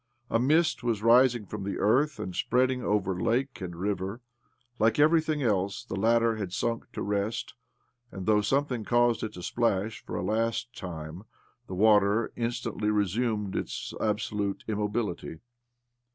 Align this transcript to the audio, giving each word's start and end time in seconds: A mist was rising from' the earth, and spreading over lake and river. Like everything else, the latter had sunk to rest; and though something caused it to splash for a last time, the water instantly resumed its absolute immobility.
A 0.31 0.39
mist 0.39 0.81
was 0.81 1.03
rising 1.03 1.45
from' 1.45 1.63
the 1.63 1.77
earth, 1.77 2.17
and 2.17 2.35
spreading 2.35 2.81
over 2.81 3.21
lake 3.21 3.61
and 3.61 3.75
river. 3.75 4.19
Like 4.79 4.97
everything 4.97 5.43
else, 5.43 5.83
the 5.85 5.95
latter 5.95 6.37
had 6.37 6.53
sunk 6.53 6.91
to 6.93 7.03
rest; 7.03 7.53
and 8.11 8.25
though 8.25 8.41
something 8.41 8.83
caused 8.83 9.21
it 9.21 9.33
to 9.33 9.43
splash 9.43 10.03
for 10.03 10.15
a 10.15 10.23
last 10.23 10.75
time, 10.75 11.25
the 11.67 11.75
water 11.75 12.33
instantly 12.35 12.89
resumed 12.89 13.55
its 13.55 13.93
absolute 14.01 14.63
immobility. 14.67 15.37